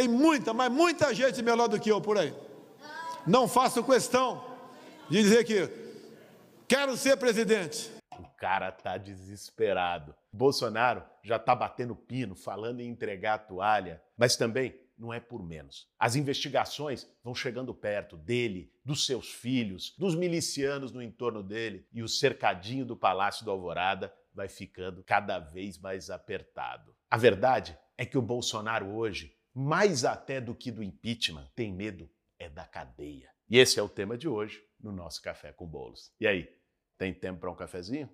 Tem 0.00 0.08
muita, 0.08 0.54
mas 0.54 0.72
muita 0.72 1.14
gente 1.14 1.42
melhor 1.42 1.68
do 1.68 1.78
que 1.78 1.92
eu 1.92 2.00
por 2.00 2.16
aí. 2.16 2.32
Não 3.26 3.46
faço 3.46 3.84
questão 3.84 4.42
de 5.10 5.22
dizer 5.22 5.44
que 5.44 5.68
quero 6.66 6.96
ser 6.96 7.18
presidente. 7.18 7.90
O 8.18 8.26
cara 8.38 8.72
tá 8.72 8.96
desesperado. 8.96 10.14
Bolsonaro 10.32 11.04
já 11.22 11.38
tá 11.38 11.54
batendo 11.54 11.94
pino, 11.94 12.34
falando 12.34 12.80
em 12.80 12.88
entregar 12.88 13.34
a 13.34 13.38
toalha, 13.38 14.02
mas 14.16 14.36
também 14.36 14.74
não 14.96 15.12
é 15.12 15.20
por 15.20 15.46
menos. 15.46 15.86
As 15.98 16.16
investigações 16.16 17.06
vão 17.22 17.34
chegando 17.34 17.74
perto 17.74 18.16
dele, 18.16 18.72
dos 18.82 19.04
seus 19.04 19.30
filhos, 19.30 19.94
dos 19.98 20.14
milicianos 20.14 20.92
no 20.92 21.02
entorno 21.02 21.42
dele 21.42 21.86
e 21.92 22.02
o 22.02 22.08
cercadinho 22.08 22.86
do 22.86 22.96
Palácio 22.96 23.44
do 23.44 23.50
Alvorada 23.50 24.10
vai 24.32 24.48
ficando 24.48 25.04
cada 25.04 25.38
vez 25.38 25.78
mais 25.78 26.08
apertado. 26.08 26.96
A 27.10 27.18
verdade 27.18 27.78
é 27.98 28.06
que 28.06 28.16
o 28.16 28.22
Bolsonaro 28.22 28.94
hoje, 28.94 29.38
mais 29.54 30.04
até 30.04 30.40
do 30.40 30.54
que 30.54 30.70
do 30.70 30.82
impeachment, 30.82 31.48
tem 31.54 31.72
medo 31.72 32.08
é 32.38 32.48
da 32.48 32.64
cadeia. 32.64 33.28
E 33.48 33.58
esse 33.58 33.78
é 33.78 33.82
o 33.82 33.88
tema 33.88 34.16
de 34.16 34.28
hoje 34.28 34.62
no 34.80 34.92
nosso 34.92 35.20
Café 35.20 35.52
com 35.52 35.66
Bolos. 35.66 36.12
E 36.18 36.26
aí, 36.26 36.48
tem 36.96 37.12
tempo 37.12 37.40
para 37.40 37.50
um 37.50 37.54
cafezinho? 37.54 38.08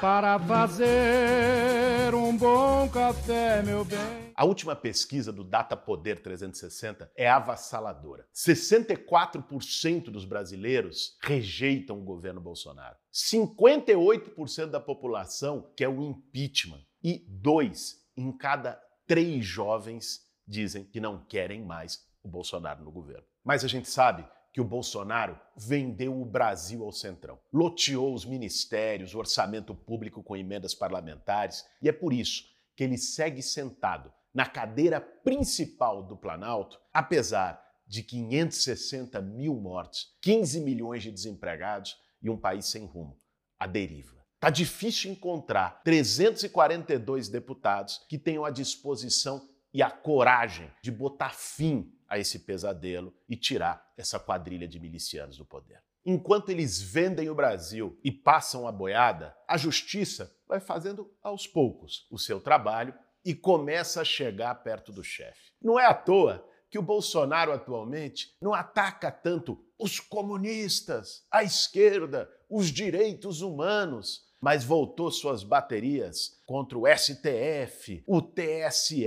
Para 0.00 0.38
fazer 0.38 2.14
um 2.14 2.36
bom 2.36 2.88
café, 2.88 3.62
meu 3.62 3.84
bem. 3.84 4.32
A 4.34 4.44
última 4.44 4.74
pesquisa 4.74 5.32
do 5.32 5.44
Data 5.44 5.76
Poder 5.76 6.20
360 6.20 7.12
é 7.14 7.28
avassaladora. 7.28 8.26
64% 8.34 10.04
dos 10.04 10.24
brasileiros 10.24 11.16
rejeitam 11.22 12.00
o 12.00 12.04
governo 12.04 12.40
Bolsonaro. 12.40 12.96
58% 13.12 14.66
da 14.66 14.80
população 14.80 15.72
quer 15.76 15.88
o 15.88 16.02
impeachment. 16.02 16.84
E 17.04 17.24
dois 17.28 18.01
em 18.16 18.30
cada 18.36 18.80
três 19.06 19.44
jovens 19.44 20.20
dizem 20.46 20.84
que 20.84 21.00
não 21.00 21.24
querem 21.24 21.64
mais 21.64 22.06
o 22.22 22.28
Bolsonaro 22.28 22.84
no 22.84 22.90
governo. 22.90 23.24
Mas 23.44 23.64
a 23.64 23.68
gente 23.68 23.88
sabe 23.88 24.26
que 24.52 24.60
o 24.60 24.64
Bolsonaro 24.64 25.38
vendeu 25.56 26.20
o 26.20 26.26
Brasil 26.26 26.84
ao 26.84 26.92
Centrão. 26.92 27.40
Loteou 27.52 28.14
os 28.14 28.24
ministérios, 28.24 29.14
o 29.14 29.18
orçamento 29.18 29.74
público 29.74 30.22
com 30.22 30.36
emendas 30.36 30.74
parlamentares, 30.74 31.64
e 31.80 31.88
é 31.88 31.92
por 31.92 32.12
isso 32.12 32.44
que 32.76 32.84
ele 32.84 32.98
segue 32.98 33.42
sentado 33.42 34.12
na 34.34 34.46
cadeira 34.46 35.00
principal 35.00 36.02
do 36.02 36.16
Planalto, 36.16 36.78
apesar 36.92 37.62
de 37.86 38.02
560 38.02 39.20
mil 39.20 39.54
mortes, 39.54 40.06
15 40.22 40.60
milhões 40.60 41.02
de 41.02 41.10
desempregados 41.10 41.96
e 42.22 42.30
um 42.30 42.38
país 42.38 42.66
sem 42.66 42.86
rumo, 42.86 43.18
a 43.58 43.66
deriva. 43.66 44.21
Tá 44.42 44.50
difícil 44.50 45.12
encontrar 45.12 45.80
342 45.84 47.28
deputados 47.28 48.04
que 48.08 48.18
tenham 48.18 48.44
a 48.44 48.50
disposição 48.50 49.48
e 49.72 49.80
a 49.80 49.88
coragem 49.88 50.68
de 50.82 50.90
botar 50.90 51.32
fim 51.32 51.96
a 52.08 52.18
esse 52.18 52.40
pesadelo 52.40 53.14
e 53.28 53.36
tirar 53.36 53.88
essa 53.96 54.18
quadrilha 54.18 54.66
de 54.66 54.80
milicianos 54.80 55.36
do 55.36 55.44
poder. 55.44 55.80
Enquanto 56.04 56.48
eles 56.48 56.82
vendem 56.82 57.30
o 57.30 57.36
Brasil 57.36 57.96
e 58.02 58.10
passam 58.10 58.66
a 58.66 58.72
boiada, 58.72 59.32
a 59.46 59.56
justiça 59.56 60.36
vai 60.48 60.58
fazendo 60.58 61.08
aos 61.22 61.46
poucos 61.46 62.08
o 62.10 62.18
seu 62.18 62.40
trabalho 62.40 62.92
e 63.24 63.36
começa 63.36 64.00
a 64.00 64.04
chegar 64.04 64.52
perto 64.56 64.90
do 64.90 65.04
chefe. 65.04 65.52
Não 65.62 65.78
é 65.78 65.86
à 65.86 65.94
toa 65.94 66.44
que 66.68 66.80
o 66.80 66.82
Bolsonaro 66.82 67.52
atualmente 67.52 68.34
não 68.40 68.52
ataca 68.52 69.12
tanto 69.12 69.64
os 69.78 70.00
comunistas, 70.00 71.24
a 71.30 71.44
esquerda, 71.44 72.28
os 72.50 72.72
direitos 72.72 73.40
humanos, 73.40 74.31
mas 74.42 74.64
voltou 74.64 75.08
suas 75.08 75.44
baterias 75.44 76.42
contra 76.44 76.76
o 76.76 76.82
STF, 76.84 78.02
o 78.04 78.20
TSE, 78.20 79.06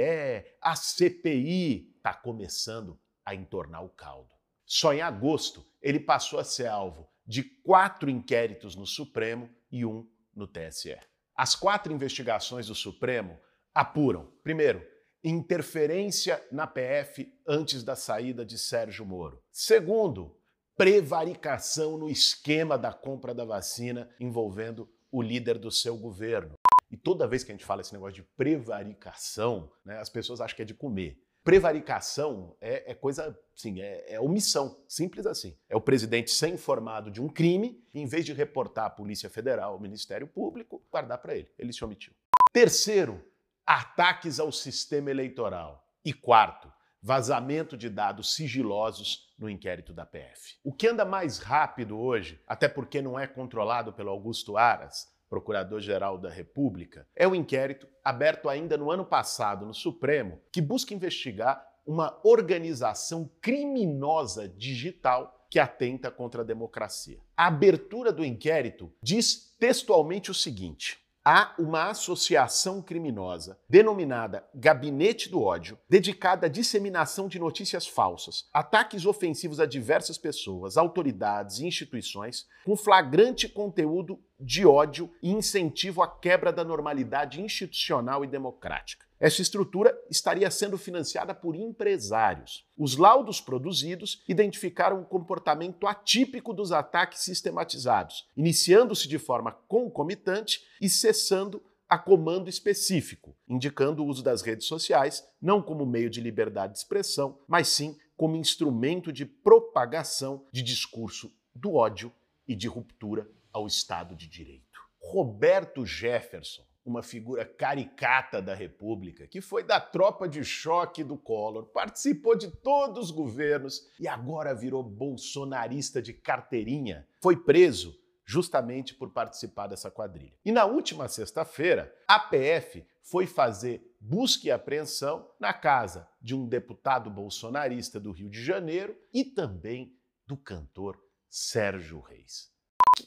a 0.61 0.75
CPI. 0.77 1.93
Está 1.97 2.13
começando 2.13 2.97
a 3.25 3.35
entornar 3.35 3.83
o 3.83 3.89
caldo. 3.89 4.29
Só 4.65 4.93
em 4.93 5.01
agosto, 5.01 5.65
ele 5.81 5.99
passou 5.99 6.39
a 6.39 6.43
ser 6.45 6.67
alvo 6.67 7.09
de 7.27 7.43
quatro 7.43 8.09
inquéritos 8.09 8.77
no 8.77 8.85
Supremo 8.85 9.49
e 9.69 9.85
um 9.85 10.09
no 10.33 10.47
TSE. 10.47 10.97
As 11.35 11.53
quatro 11.53 11.91
investigações 11.91 12.67
do 12.67 12.75
Supremo 12.75 13.37
apuram, 13.73 14.31
primeiro, 14.41 14.81
interferência 15.21 16.41
na 16.49 16.65
PF 16.65 17.29
antes 17.45 17.83
da 17.83 17.95
saída 17.95 18.45
de 18.45 18.57
Sérgio 18.57 19.05
Moro. 19.05 19.43
Segundo, 19.51 20.39
prevaricação 20.77 21.97
no 21.97 22.09
esquema 22.09 22.77
da 22.77 22.93
compra 22.93 23.33
da 23.33 23.43
vacina 23.43 24.09
envolvendo 24.19 24.89
o 25.15 25.21
líder 25.21 25.57
do 25.57 25.71
seu 25.71 25.95
governo. 25.95 26.55
E 26.91 26.97
toda 26.97 27.27
vez 27.27 27.43
que 27.43 27.51
a 27.51 27.55
gente 27.55 27.65
fala 27.65 27.79
esse 27.79 27.93
negócio 27.93 28.15
de 28.15 28.23
prevaricação, 28.35 29.71
né, 29.83 29.97
as 29.97 30.09
pessoas 30.09 30.41
acham 30.41 30.55
que 30.55 30.61
é 30.61 30.65
de 30.65 30.73
comer. 30.73 31.17
Prevaricação 31.41 32.55
é, 32.59 32.91
é 32.91 32.93
coisa, 32.93 33.37
sim, 33.55 33.79
é, 33.79 34.15
é, 34.15 34.19
omissão, 34.19 34.83
simples 34.89 35.25
assim. 35.25 35.55
É 35.69 35.75
o 35.75 35.79
presidente 35.79 36.31
ser 36.31 36.49
informado 36.49 37.09
de 37.09 37.21
um 37.21 37.29
crime, 37.29 37.81
e, 37.93 38.01
em 38.01 38.05
vez 38.05 38.25
de 38.25 38.33
reportar 38.33 38.85
à 38.85 38.89
Polícia 38.89 39.29
Federal, 39.29 39.73
ao 39.73 39.79
Ministério 39.79 40.27
Público, 40.27 40.83
guardar 40.91 41.19
para 41.19 41.35
ele. 41.35 41.49
Ele 41.57 41.71
se 41.71 41.85
omitiu. 41.85 42.13
Terceiro, 42.51 43.23
ataques 43.65 44.39
ao 44.39 44.51
sistema 44.51 45.11
eleitoral. 45.11 45.87
E 46.03 46.11
quarto, 46.11 46.71
vazamento 47.05 47.77
de 47.77 47.87
dados 47.87 48.33
sigilosos 48.33 49.31
no 49.37 49.47
inquérito 49.47 49.93
da 49.93 50.07
PF. 50.07 50.57
O 50.63 50.73
que 50.73 50.87
anda 50.87 51.05
mais 51.05 51.37
rápido 51.37 51.99
hoje, 51.99 52.41
até 52.47 52.67
porque 52.67 52.99
não 52.99 53.19
é 53.19 53.27
controlado 53.27 53.93
pelo 53.93 54.09
Augusto 54.09 54.57
Aras, 54.57 55.13
Procurador-Geral 55.29 56.17
da 56.17 56.31
República, 56.31 57.07
é 57.15 57.27
o 57.27 57.35
inquérito 57.35 57.87
aberto 58.03 58.49
ainda 58.49 58.75
no 58.75 58.89
ano 58.89 59.05
passado 59.05 59.67
no 59.67 59.73
Supremo, 59.73 60.41
que 60.51 60.59
busca 60.59 60.95
investigar 60.95 61.63
uma 61.85 62.19
organização 62.23 63.29
criminosa 63.39 64.49
digital 64.49 65.45
que 65.47 65.59
atenta 65.59 66.09
contra 66.09 66.41
a 66.41 66.45
democracia. 66.45 67.19
A 67.37 67.45
abertura 67.45 68.11
do 68.11 68.25
inquérito 68.25 68.91
diz 68.99 69.55
textualmente 69.59 70.31
o 70.31 70.33
seguinte: 70.33 71.04
há 71.25 71.55
uma 71.57 71.89
associação 71.89 72.83
criminosa 72.83 73.57
denominada 73.67 74.45
Gabinete 74.53 75.27
do 75.27 75.41
Ódio, 75.41 75.79
dedicada 75.89 76.45
à 76.45 76.49
disseminação 76.49 77.27
de 77.27 77.39
notícias 77.39 77.87
falsas, 77.87 78.47
ataques 78.53 79.07
ofensivos 79.07 79.59
a 79.59 79.65
diversas 79.65 80.19
pessoas, 80.19 80.77
autoridades 80.77 81.57
e 81.57 81.65
instituições, 81.65 82.45
com 82.63 82.77
flagrante 82.77 83.49
conteúdo 83.49 84.19
de 84.39 84.65
ódio 84.65 85.11
e 85.21 85.31
incentivo 85.31 86.01
à 86.01 86.07
quebra 86.07 86.51
da 86.51 86.63
normalidade 86.63 87.41
institucional 87.41 88.23
e 88.23 88.27
democrática. 88.27 89.05
Essa 89.19 89.41
estrutura 89.41 89.97
estaria 90.09 90.51
sendo 90.51 90.77
financiada 90.77 91.33
por 91.33 91.55
empresários. 91.55 92.65
Os 92.77 92.97
laudos 92.97 93.39
produzidos 93.39 94.21
identificaram 94.27 94.99
um 94.99 95.05
comportamento 95.05 95.87
atípico 95.87 96.53
dos 96.53 96.71
ataques 96.71 97.19
sistematizados, 97.19 98.27
iniciando-se 98.35 99.07
de 99.07 99.17
forma 99.17 99.53
concomitante 99.67 100.61
e 100.81 100.89
cessando 100.89 101.63
a 101.87 101.97
comando 101.97 102.49
específico, 102.49 103.35
indicando 103.47 104.03
o 104.03 104.07
uso 104.07 104.23
das 104.23 104.41
redes 104.41 104.67
sociais 104.67 105.23
não 105.41 105.61
como 105.61 105.85
meio 105.85 106.09
de 106.09 106.19
liberdade 106.19 106.73
de 106.73 106.79
expressão, 106.79 107.39
mas 107.47 107.69
sim 107.69 107.97
como 108.17 108.35
instrumento 108.35 109.13
de 109.13 109.25
propagação 109.25 110.45
de 110.51 110.61
discurso 110.61 111.31
do 111.53 111.75
ódio 111.75 112.11
e 112.47 112.55
de 112.55 112.67
ruptura 112.67 113.29
ao 113.55 113.65
Estado 113.65 114.17
de 114.17 114.27
Direito. 114.27 114.81
Roberto 114.99 115.85
Jefferson 115.85 116.65
uma 116.85 117.01
figura 117.01 117.43
caricata 117.43 118.39
da 118.39 118.53
República, 118.53 119.25
que 119.25 119.41
foi 119.41 119.63
da 119.63 119.79
tropa 119.79 120.29
de 120.29 120.43
choque 120.43 121.03
do 121.03 121.17
Collor, 121.17 121.65
participou 121.65 122.37
de 122.37 122.47
todos 122.47 123.05
os 123.05 123.11
governos 123.11 123.89
e 123.99 124.07
agora 124.07 124.53
virou 124.53 124.83
bolsonarista 124.83 125.99
de 125.99 126.13
carteirinha, 126.13 127.07
foi 127.23 127.35
preso 127.35 127.99
justamente 128.23 128.93
por 128.93 129.11
participar 129.11 129.65
dessa 129.65 129.89
quadrilha. 129.89 130.37
E 130.45 130.51
na 130.51 130.65
última 130.65 131.07
sexta-feira, 131.07 131.91
a 132.07 132.19
PF 132.19 132.85
foi 133.01 133.25
fazer 133.25 133.95
busca 133.99 134.47
e 134.47 134.51
apreensão 134.51 135.27
na 135.39 135.53
casa 135.53 136.07
de 136.21 136.35
um 136.35 136.47
deputado 136.47 137.09
bolsonarista 137.09 137.99
do 137.99 138.11
Rio 138.11 138.29
de 138.29 138.43
Janeiro 138.43 138.95
e 139.11 139.23
também 139.23 139.97
do 140.27 140.37
cantor 140.37 141.01
Sérgio 141.27 141.99
Reis. 141.99 142.54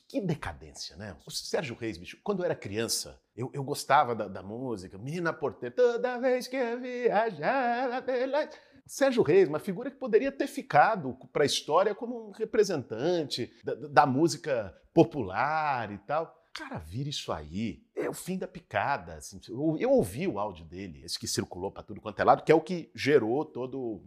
Que, 0.08 0.20
decadência, 0.20 0.96
né? 0.96 1.14
O 1.26 1.30
Sérgio 1.30 1.76
Reis, 1.76 1.98
bicho, 1.98 2.18
quando 2.24 2.40
eu 2.40 2.46
era 2.46 2.54
criança, 2.54 3.20
eu, 3.36 3.50
eu 3.52 3.62
gostava 3.62 4.14
da, 4.14 4.26
da, 4.26 4.42
música, 4.42 4.96
Menina 4.96 5.32
Porteira, 5.32 5.74
toda 5.74 6.18
vez 6.18 6.48
que 6.48 6.56
eu 6.56 6.80
viajar 6.80 8.02
pela... 8.02 8.48
Sérgio 8.86 9.22
Reis, 9.22 9.48
uma 9.48 9.58
figura 9.58 9.90
que 9.90 9.98
poderia 9.98 10.32
ter 10.32 10.46
ficado 10.46 11.14
para 11.30 11.42
a 11.42 11.46
história 11.46 11.94
como 11.94 12.28
um 12.28 12.30
representante 12.30 13.52
da, 13.62 13.74
da 13.74 14.06
música 14.06 14.74
popular 14.94 15.92
e 15.92 15.98
tal 15.98 16.38
cara 16.58 16.78
vira 16.78 17.08
isso 17.08 17.30
aí, 17.30 17.84
é 17.98 18.08
o 18.08 18.14
fim 18.14 18.38
da 18.38 18.48
picada. 18.48 19.14
Assim, 19.14 19.40
eu, 19.48 19.76
eu, 19.78 19.90
ouvi 19.90 20.26
o 20.26 20.38
áudio 20.38 20.64
dele, 20.64 21.02
esse 21.04 21.18
que 21.18 21.26
circulou 21.26 21.70
para 21.70 21.82
tudo 21.82 22.00
quanto 22.00 22.20
é 22.20 22.24
lado, 22.24 22.42
que 22.42 22.52
é 22.52 22.54
o 22.54 22.60
que 22.60 22.90
gerou 22.94 23.44
todo. 23.44 24.02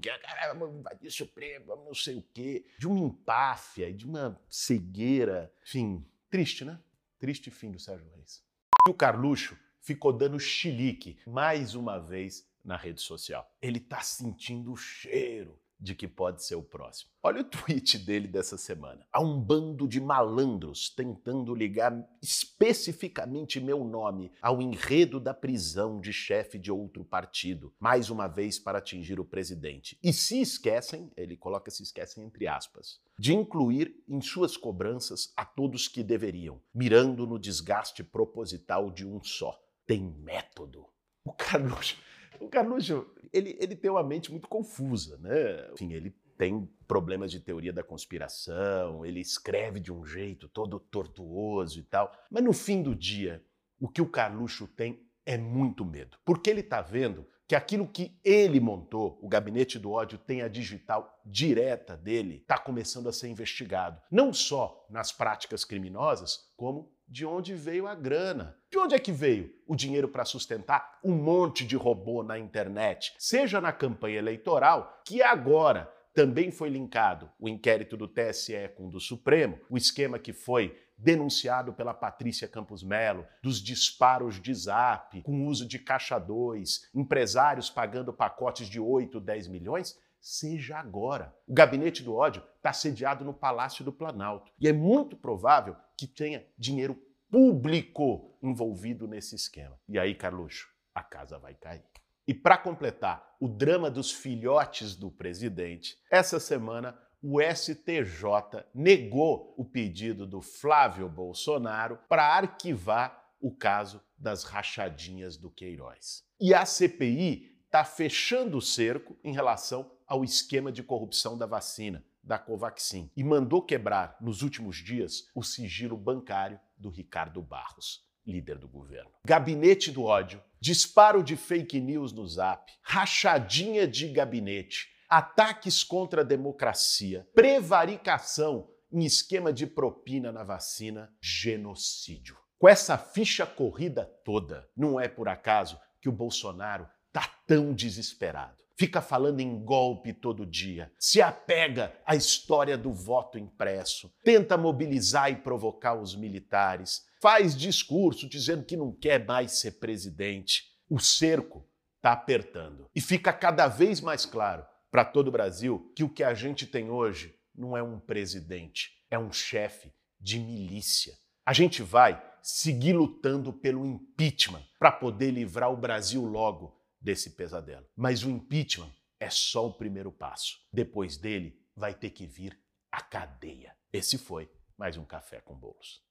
Vamos 0.58 0.80
invadir 0.80 1.08
o 1.08 1.12
Supremo, 1.12 1.76
não 1.86 1.94
sei 1.94 2.16
o 2.16 2.24
quê, 2.34 2.66
de 2.78 2.88
uma 2.88 3.00
empáfia 3.00 3.94
de 3.94 4.06
uma 4.06 4.40
cegueira. 4.50 5.52
Enfim, 5.64 6.06
triste, 6.30 6.66
né? 6.66 6.80
Triste 7.20 7.52
fim 7.52 7.72
do 7.72 7.80
Sérgio 7.80 8.08
Reis. 8.16 8.44
E 8.88 8.90
o 8.90 8.94
Carluxo 8.94 9.58
ficou 9.80 10.12
dando 10.12 10.40
chilique 10.40 11.20
mais 11.28 11.76
uma 11.76 12.00
vez 12.00 12.48
na 12.64 12.78
rede 12.78 13.02
social. 13.02 13.50
Ele 13.62 13.78
está 13.78 14.02
sentindo 14.02 14.72
o 14.72 14.78
cheiro 14.78 15.60
de 15.82 15.96
que 15.96 16.08
pode 16.08 16.44
ser 16.44 16.56
o 16.56 16.62
próximo. 16.62 17.10
Olha 17.24 17.42
o 17.42 17.44
tweet 17.44 17.98
dele 17.98 18.28
dessa 18.28 18.56
semana. 18.56 19.06
Há 19.12 19.20
um 19.20 19.42
bando 19.42 19.88
de 19.88 20.00
malandros 20.00 20.90
tentando 20.90 21.56
ligar 21.56 21.92
especificamente 22.22 23.60
meu 23.60 23.84
nome 23.84 24.32
ao 24.42 24.62
enredo 24.62 25.20
da 25.20 25.34
prisão 25.34 26.00
de 26.00 26.14
chefe 26.14 26.60
de 26.60 26.72
outro 26.72 27.04
partido, 27.04 27.74
mais 27.80 28.12
uma 28.12 28.28
vez 28.28 28.60
para 28.60 28.78
atingir 28.78 29.20
o 29.20 29.26
presidente. 29.26 29.98
E 30.04 30.14
se 30.14 30.40
esquecem, 30.40 31.12
ele 31.18 31.36
coloca 31.36 31.72
se 31.72 31.82
esquecem 31.82 32.24
entre 32.24 32.48
aspas, 32.48 33.00
de 33.18 33.34
incluir 33.34 34.04
em 34.08 34.22
suas 34.22 34.56
cobranças 34.56 35.34
a 35.36 35.44
todos 35.44 35.88
que 35.88 36.04
deveriam, 36.04 36.62
mirando 36.74 37.26
no 37.26 37.40
desgaste 37.40 38.04
proposital 38.04 38.92
de 38.92 39.06
um 39.06 39.24
só. 39.24 39.60
Tem 39.88 40.04
método. 40.04 40.86
O 41.26 41.34
Carluxo 41.34 41.98
o 42.42 42.50
Carluxo, 42.50 43.06
ele, 43.34 43.58
ele 43.60 43.76
tem 43.76 43.90
uma 43.90 44.04
mente 44.04 44.32
muito 44.32 44.48
confusa, 44.48 45.18
né? 45.18 45.70
Enfim, 45.74 45.94
ele 45.94 46.16
tem 46.38 46.68
problemas 46.88 47.32
de 47.32 47.40
teoria 47.40 47.72
da 47.72 47.84
conspiração, 47.84 49.06
ele 49.06 49.20
escreve 49.20 49.80
de 49.80 49.94
um 49.94 50.06
jeito 50.06 50.48
todo 50.48 50.80
tortuoso 50.80 51.80
e 51.80 51.84
tal. 51.84 52.12
Mas 52.30 52.44
no 52.44 52.52
fim 52.52 52.82
do 52.82 52.96
dia, 52.96 53.44
o 53.80 53.88
que 53.88 54.02
o 54.02 54.10
Carluxo 54.10 54.68
tem 54.68 55.06
é 55.26 55.38
muito 55.38 55.86
medo. 55.86 56.18
Porque 56.26 56.50
ele 56.50 56.62
está 56.62 56.82
vendo 56.82 57.28
que 57.52 57.56
aquilo 57.56 57.86
que 57.86 58.18
ele 58.24 58.62
montou, 58.62 59.20
o 59.22 59.28
gabinete 59.28 59.78
do 59.78 59.92
ódio, 59.92 60.18
tem 60.18 60.42
a 60.42 60.48
digital 60.48 61.20
direta 61.26 61.98
dele, 61.98 62.38
está 62.38 62.58
começando 62.58 63.10
a 63.10 63.12
ser 63.12 63.28
investigado. 63.28 64.02
Não 64.10 64.32
só 64.32 64.88
nas 64.90 65.12
práticas 65.12 65.66
criminosas, 65.66 66.50
como 66.56 66.90
de 67.06 67.26
onde 67.26 67.54
veio 67.54 67.88
a 67.88 67.94
grana. 67.94 68.58
De 68.72 68.78
onde 68.78 68.96
é 68.96 69.00
que 69.00 69.12
veio 69.12 69.54
o 69.68 69.76
dinheiro 69.76 70.08
para 70.08 70.24
sustentar 70.24 70.98
um 71.04 71.12
monte 71.12 71.68
de 71.68 71.76
robô 71.76 72.24
na 72.24 72.40
internet? 72.40 73.14
Seja 73.20 73.60
na 73.60 73.74
campanha 73.74 74.20
eleitoral, 74.20 75.02
que 75.06 75.22
agora 75.22 75.92
também 76.14 76.52
foi 76.52 76.70
linkado 76.70 77.30
o 77.38 77.50
inquérito 77.50 77.98
do 77.98 78.08
TSE 78.08 78.70
com 78.78 78.88
o 78.88 78.90
do 78.90 79.02
Supremo, 79.02 79.60
o 79.70 79.76
esquema 79.76 80.18
que 80.18 80.32
foi 80.32 80.74
denunciado 81.02 81.74
pela 81.74 81.94
Patrícia 81.94 82.48
Campos 82.48 82.84
Melo, 82.84 83.26
dos 83.42 83.62
disparos 83.62 84.40
de 84.40 84.54
zap, 84.54 85.22
com 85.24 85.48
uso 85.48 85.68
de 85.68 85.80
caixa 85.80 86.20
2, 86.20 86.90
empresários 86.94 87.70
pagando 87.70 88.14
pacotes 88.14 88.68
de 88.68 88.80
8, 88.80 89.20
10 89.20 89.48
milhões, 89.48 90.00
seja 90.20 90.78
agora. 90.78 91.36
O 91.48 91.54
gabinete 91.54 92.04
do 92.04 92.16
ódio 92.16 92.44
está 92.58 92.72
sediado 92.72 93.26
no 93.26 93.34
Palácio 93.34 93.84
do 93.84 93.92
Planalto 93.92 94.52
e 94.60 94.68
é 94.68 94.74
muito 94.74 95.18
provável 95.18 95.76
que 95.98 96.06
tenha 96.06 96.46
dinheiro 96.58 96.96
público 97.30 98.38
envolvido 98.42 99.08
nesse 99.08 99.36
esquema. 99.36 99.80
E 99.90 99.98
aí, 99.98 100.14
Carluxo, 100.14 100.68
a 100.94 101.02
casa 101.02 101.40
vai 101.40 101.56
cair. 101.56 101.84
E 102.28 102.34
para 102.34 102.58
completar 102.58 103.36
o 103.40 103.48
drama 103.48 103.90
dos 103.90 104.12
filhotes 104.12 104.96
do 104.96 105.10
presidente, 105.10 105.98
essa 106.12 106.40
semana 106.40 106.98
o 107.22 107.40
STJ 107.40 108.66
negou 108.74 109.54
o 109.56 109.64
pedido 109.64 110.26
do 110.26 110.42
Flávio 110.42 111.08
Bolsonaro 111.08 112.00
para 112.10 112.26
arquivar 112.26 113.22
o 113.40 113.52
caso 113.52 114.02
das 114.18 114.44
rachadinhas 114.44 115.38
do 115.38 115.50
Queiroz. 115.50 116.24
E 116.40 116.54
a 116.54 116.66
CPI 116.66 117.52
está 117.66 117.84
fechando 117.84 118.58
o 118.58 118.62
cerco 118.62 119.18
em 119.24 119.34
relação 119.34 119.92
ao 120.08 120.24
esquema 120.24 120.72
de 120.72 120.84
corrupção 120.84 121.38
da 121.38 121.46
vacina, 121.46 122.04
da 122.24 122.38
Covaxin, 122.38 123.10
e 123.16 123.24
mandou 123.24 123.62
quebrar 123.62 124.18
nos 124.20 124.42
últimos 124.42 124.78
dias 124.78 125.28
o 125.34 125.44
sigilo 125.44 125.96
bancário 125.96 126.60
do 126.78 126.90
Ricardo 126.90 127.42
Barros, 127.42 128.04
líder 128.26 128.58
do 128.58 128.68
governo. 128.68 129.12
Gabinete 129.26 129.92
do 129.92 130.04
ódio, 130.04 130.42
disparo 130.60 131.24
de 131.24 131.36
fake 131.36 131.80
news 131.80 132.12
no 132.12 132.28
zap, 132.28 132.72
rachadinha 132.82 133.88
de 133.88 134.10
gabinete, 134.10 134.90
ataques 135.12 135.84
contra 135.84 136.22
a 136.22 136.24
democracia, 136.24 137.28
prevaricação 137.36 138.70
em 138.90 139.04
esquema 139.04 139.52
de 139.52 139.68
propina 139.68 140.32
na 140.32 140.42
vacina, 140.42 141.14
genocídio. 141.22 142.38
Com 142.58 142.70
essa 142.70 142.98
ficha 142.98 143.46
corrida 143.46 144.06
toda, 144.24 144.70
não 144.76 144.98
é 144.98 145.10
por 145.10 145.28
acaso 145.28 145.78
que 146.00 146.08
o 146.08 146.14
Bolsonaro 146.14 146.88
tá 147.12 147.30
tão 147.46 147.74
desesperado 147.74 148.62
fica 148.78 149.00
falando 149.00 149.42
em 149.42 149.64
golpe 149.64 150.12
todo 150.12 150.44
dia, 150.44 150.92
se 150.98 151.22
apega 151.22 151.94
à 152.04 152.16
história 152.16 152.76
do 152.76 152.92
voto 152.92 153.38
impresso, 153.38 154.12
tenta 154.24 154.58
mobilizar 154.58 155.30
e 155.30 155.36
provocar 155.36 155.94
os 155.94 156.16
militares, 156.16 157.06
faz 157.22 157.56
discurso 157.56 158.28
dizendo 158.28 158.66
que 158.66 158.76
não 158.76 158.92
quer 158.92 159.24
mais 159.24 159.60
ser 159.60 159.74
presidente. 159.74 160.64
O 160.90 161.00
cerco 161.00 161.64
está 161.98 162.12
apertando. 162.12 162.90
E 162.96 163.00
fica 163.00 163.32
cada 163.32 163.68
vez 163.68 164.02
mais 164.02 164.26
claro 164.26 164.66
para 164.92 165.06
todo 165.06 165.30
o 165.30 165.32
Brasil 165.32 165.92
que 165.96 166.04
o 166.04 166.10
que 166.10 166.24
a 166.24 166.34
gente 166.34 166.68
tem 166.68 166.92
hoje 166.92 167.34
não 167.56 167.76
é 167.76 167.82
um 167.82 168.00
presidente, 168.00 168.92
é 169.10 169.18
um 169.18 169.32
chefe 169.32 169.92
de 170.20 170.38
milícia. 170.38 171.14
A 171.46 171.54
gente 171.54 171.82
vai 171.82 172.22
seguir 172.44 172.94
lutando 172.94 173.54
pelo 173.54 173.86
impeachment 173.86 174.64
para 174.78 174.92
poder 174.92 175.32
livrar 175.32 175.72
o 175.72 175.78
Brasil 175.78 176.24
logo 176.26 176.78
desse 177.00 177.32
pesadelo. 177.32 177.86
Mas 177.96 178.24
o 178.24 178.30
impeachment 178.30 178.92
é 179.20 179.30
só 179.30 179.68
o 179.68 179.74
primeiro 179.74 180.12
passo. 180.12 180.58
Depois 180.72 181.18
dele, 181.18 181.60
vai 181.76 181.94
ter 181.94 182.10
que 182.10 182.28
vir 182.28 182.60
a 182.92 183.02
cadeia. 183.02 183.76
Esse 183.94 184.18
foi 184.18 184.50
mais 184.78 184.98
um 184.98 185.06
Café 185.06 185.40
com 185.42 185.56
Bolos. 185.56 186.02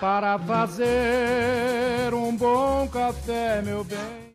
Para 0.00 0.38
fazer 0.38 2.14
um 2.14 2.36
bom 2.36 2.88
café, 2.88 3.62
meu 3.62 3.84
bem. 3.84 4.18